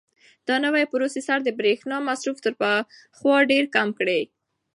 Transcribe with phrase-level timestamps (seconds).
[0.47, 4.25] دا نوی پروسیسر د برېښنا مصرف تر پخوا ډېر کم کړی دی.